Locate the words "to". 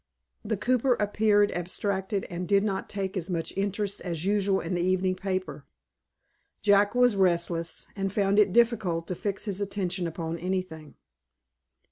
9.09-9.13